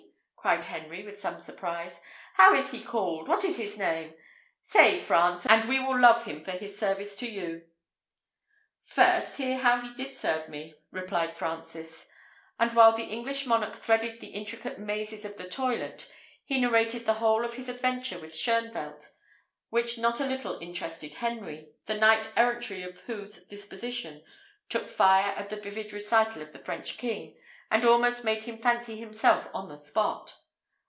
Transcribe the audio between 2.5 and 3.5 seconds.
is he called? What